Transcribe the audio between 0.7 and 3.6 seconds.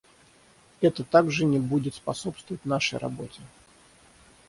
Это также не будет способствовать нашей работе.